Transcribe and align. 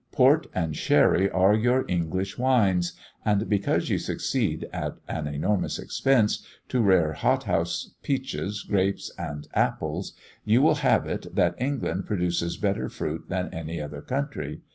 Port 0.11 0.47
and 0.55 0.75
sherry 0.75 1.29
are 1.29 1.53
your 1.53 1.85
English 1.87 2.35
wines; 2.35 2.93
and 3.23 3.47
because 3.47 3.87
you 3.91 3.99
succeed, 3.99 4.67
at 4.73 4.97
an 5.07 5.27
enormous 5.27 5.77
expense, 5.77 6.43
to 6.69 6.81
rear 6.81 7.13
hothouse 7.13 7.93
peaches, 8.01 8.63
grapes, 8.63 9.11
and 9.19 9.47
apples, 9.53 10.13
you 10.43 10.59
will 10.59 10.77
have 10.81 11.05
it 11.05 11.27
that 11.35 11.53
England 11.59 12.07
produces 12.07 12.57
better 12.57 12.89
fruit 12.89 13.25
than 13.29 13.53
any 13.53 13.79
other 13.79 14.01
country. 14.01 14.61